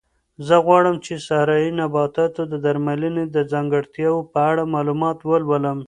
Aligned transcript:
زه 0.47 0.55
غواړم 0.65 0.95
چې 1.05 1.13
د 1.17 1.23
صحرایي 1.27 1.71
نباتاتو 1.79 2.41
د 2.51 2.53
درملنې 2.65 3.23
د 3.35 3.37
ځانګړتیاوو 3.51 4.29
په 4.33 4.39
اړه 4.49 4.63
معلومات 4.75 5.17
ولولم. 5.23 5.79